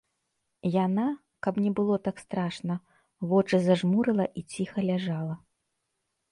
[0.85, 1.03] Яна,
[1.47, 2.79] каб не было так страшна,
[3.35, 5.41] вочы зажмурыла і ціха ляжала.